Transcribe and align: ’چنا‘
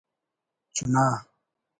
’چنا‘ 0.73 1.05